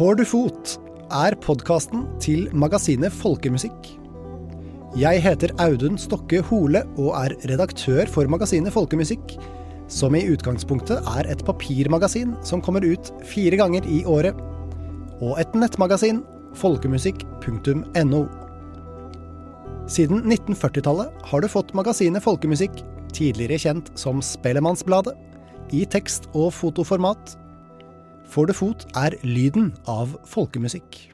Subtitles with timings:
[0.00, 0.70] Får du fot
[1.12, 3.90] er podkasten til magasinet Folkemusikk.
[4.96, 9.34] Jeg heter Audun Stokke Hole og er redaktør for magasinet Folkemusikk,
[9.90, 14.38] som i utgangspunktet er et papirmagasin som kommer ut fire ganger i året,
[15.20, 16.22] og et nettmagasin,
[16.56, 18.22] folkemusikk.no.
[19.90, 25.16] Siden 1940-tallet har du fått magasinet Folkemusikk, tidligere kjent som Spellemannsbladet,
[25.74, 27.36] i tekst- og fotoformat.
[28.30, 31.10] Får du fot er lyden av folkemusikk.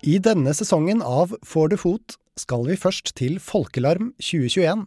[0.00, 4.86] I denne sesongen av Får du fot skal vi først til Folkelarm 2021,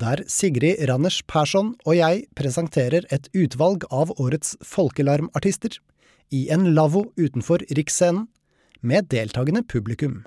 [0.00, 5.76] der Sigrid Randers Persson og jeg presenterer et utvalg av årets folkelarmartister
[6.32, 8.28] i en lavvo utenfor Riksscenen,
[8.80, 10.22] med deltakende publikum.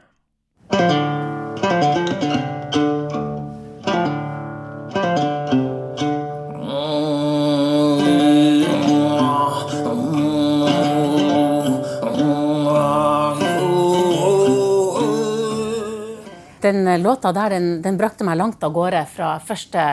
[16.62, 19.86] Den eh, låta der den, den brakte meg langt av gårde fra første,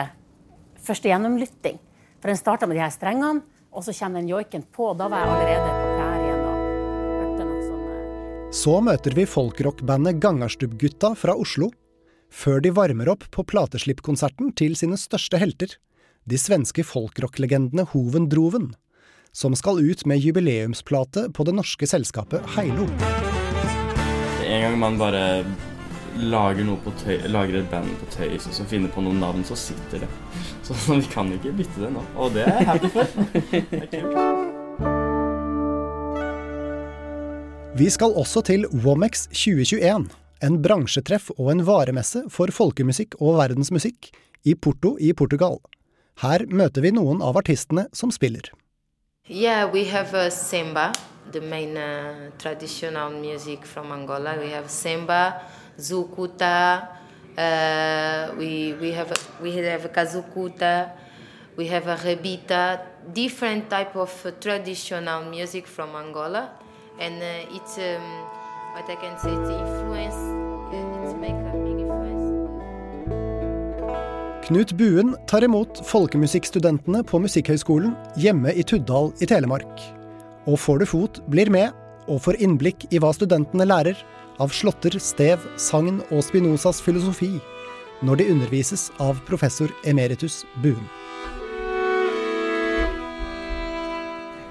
[0.85, 1.79] første gjennomlytting.
[2.21, 3.41] For den starta med de her strengene,
[3.73, 4.91] og så kommer den joiken på.
[4.91, 6.59] Og Da var jeg allerede på prærien og
[7.23, 11.71] hørte noe sånn eh, Så møter vi folkrockbandet Gangarstubbgutta fra Oslo,
[12.29, 15.73] før de varmer opp på plateslippkonserten til sine største helter,
[16.29, 18.75] de svenske folkrocklegendene Hoven Droven,
[19.33, 22.85] som skal ut med jubileumsplate på det norske selskapet Heilo.
[24.45, 25.23] En gang man bare
[26.17, 29.43] lager, noe på tøy, lager et band på tøys og så finner på noen navn,
[29.47, 30.09] så sitter det.
[30.69, 32.01] Så vi kan ikke bytte det nå.
[32.19, 33.05] Og det er jeg happy for.
[37.79, 40.09] Vi skal også til Womex 2021,
[40.43, 44.09] en bransjetreff og en varemesse for folkemusikk og verdensmusikk
[44.43, 45.59] i Porto i Portugal.
[46.19, 48.49] Her møter vi noen av artistene som spiller.
[49.29, 50.91] Yeah, we have uh, samba,
[51.31, 54.35] the main uh, traditional music from Angola.
[54.41, 55.39] We have samba,
[55.79, 56.89] zukuta,
[57.37, 60.91] uh, we, we have we have kazukuta,
[61.57, 62.79] we have a rebita,
[63.13, 66.49] different type of uh, traditional music from Angola,
[66.99, 68.03] and uh, it's um,
[68.73, 70.39] what I can say it's uh, influence.
[74.49, 79.83] Knut Buen tar imot folkemusikkstudentene på Musikkhøgskolen hjemme i Tuddal i Telemark.
[80.49, 81.69] Og Får du fot blir med
[82.09, 84.01] og får innblikk i hva studentene lærer
[84.39, 87.35] av slåtter, stev, sagn og Spinozas filosofi
[88.05, 90.87] når de undervises av professor emeritus Buen.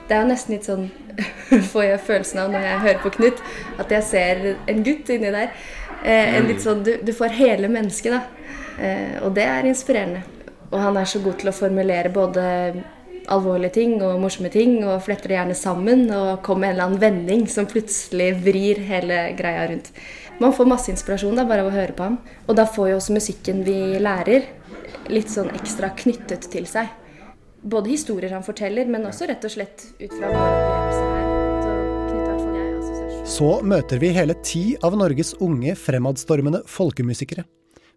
[0.08, 0.88] Det er nesten litt sånn
[1.72, 3.40] Får jeg følelsen av når jeg hører på Knut,
[3.82, 5.48] at jeg ser en gutt inni der.
[6.04, 8.52] Eh, en litt sånn, du, du får hele mennesket, da.
[8.78, 10.22] Eh, og det er inspirerende.
[10.68, 12.44] Og han er så god til å formulere både
[13.32, 16.86] alvorlige ting og morsomme ting, og fletter det gjerne sammen og kommer med en eller
[16.88, 19.92] annen vending som plutselig vrir hele greia rundt.
[20.38, 22.20] Man får masse inspirasjon da, bare av å høre på ham.
[22.46, 24.46] Og da får jo også musikken vi lærer,
[25.12, 26.88] litt sånn ekstra knyttet til seg
[27.62, 31.26] både historier han forteller, men også rett og slett ut fra våre opplevelser her.
[33.28, 37.44] Så møter vi hele ti av Norges unge fremadstormende folkemusikere,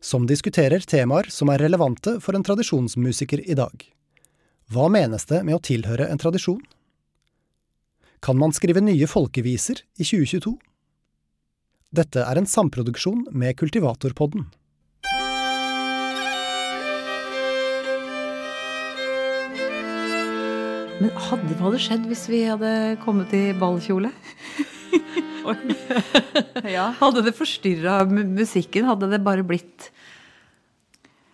[0.04, 4.01] som diskuterer temaer som er relevante for en tradisjonsmusiker i dag.
[4.72, 6.62] Hva menes det med å tilhøre en tradisjon?
[8.24, 10.54] Kan man skrive nye folkeviser i 2022?
[11.92, 14.46] Dette er en samproduksjon med Kultivatorpodden.
[21.02, 22.72] Men hadde, hva hadde skjedd hvis vi hadde
[23.04, 24.14] kommet i ballkjole?
[26.76, 26.92] Ja.
[27.00, 28.88] Hadde det forstyrra musikken?
[28.88, 29.92] Hadde det bare blitt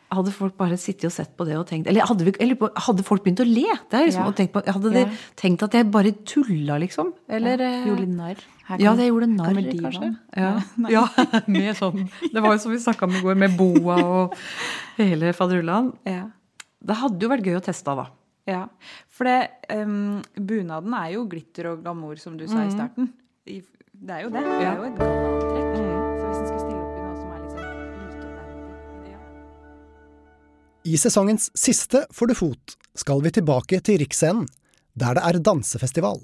[0.07, 3.03] Hadde folk bare sittet og sett på det og tenkt Eller hadde, vi, eller hadde
[3.03, 3.65] folk begynt å le?
[3.91, 4.45] Det liksom, Ja.
[4.53, 5.09] på, hadde de Ja.
[5.35, 7.09] tenkt at jeg bare tulla, liksom?
[7.27, 7.71] Eller ja.
[7.81, 8.37] eh, Gjorde narr.
[8.79, 10.17] Ja, det gjorde narr, kanskje.
[10.35, 10.53] Ja.
[10.95, 11.03] ja,
[11.47, 14.35] med sånn Det var jo som vi snakka om i går, med boa og
[14.97, 15.91] hele faderullan.
[16.07, 16.29] Ja.
[16.79, 18.07] Det hadde jo vært gøy å teste, da.
[18.47, 18.63] ja.
[19.09, 23.11] For det, um, bunaden er jo glitter og glamour, som du sa i starten.
[23.47, 24.43] Det er jo det.
[24.45, 25.71] Det er jo et gallaantrekk.
[25.75, 26.76] Så hvis en skulle stille
[30.87, 34.45] I sesongens siste For du fot skal vi tilbake til Riksscenen,
[34.95, 36.21] der det er dansefestival.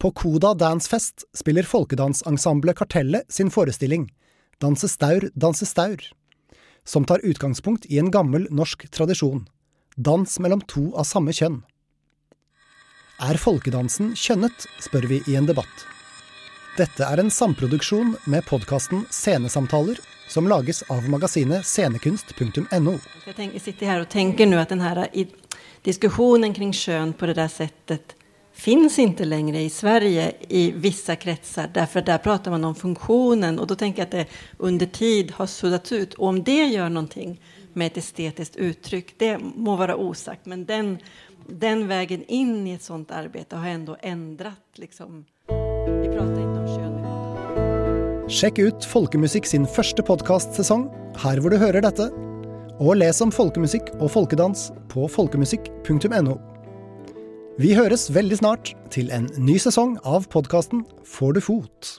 [0.00, 4.08] På Koda Dancefest spiller folkedansensemblet Kartellet sin forestilling
[4.62, 6.00] Danse staur, danse staur,
[6.82, 9.44] som tar utgangspunkt i en gammel norsk tradisjon
[9.94, 11.60] dans mellom to av samme kjønn.
[13.28, 15.86] Er folkedansen kjønnet, spør vi i en debatt.
[16.78, 19.98] Dette er en samproduksjon med podkasten Scenesamtaler,
[20.28, 22.94] som lages av magasinet scenekunst.no.
[23.26, 25.08] Jeg, tenker, jeg sitter her og tenker nå at denne
[25.86, 28.14] diskusjonen kring kjønn på det der settet
[28.58, 33.66] finns ikke lenger i Sverige i vissa kretsar därför där pratar man om funktionen och
[33.66, 34.26] då tänker jag att det
[34.58, 37.36] under tid har suddats ut och om det gjør noe
[37.72, 40.96] med et estetiskt uttryck, det må være osagt men den,
[41.46, 45.24] den veien inn i et sånt arbete har ändå ändrat liksom.
[48.28, 50.82] Sjekk ut Folkemusikk sin første podkastsesong
[51.22, 52.10] her hvor du hører dette,
[52.76, 56.34] og les om folkemusikk og folkedans på folkemusikk.no.
[57.56, 61.94] Vi høres veldig snart til en ny sesong av podkasten Får du fot.